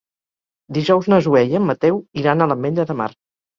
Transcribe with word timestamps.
Dijous 0.77 1.09
na 1.13 1.19
Zoè 1.27 1.45
i 1.51 1.55
en 1.61 1.65
Mateu 1.73 2.01
iran 2.23 2.41
a 2.41 2.51
l'Ametlla 2.51 2.89
de 2.95 2.99
Mar. 3.05 3.11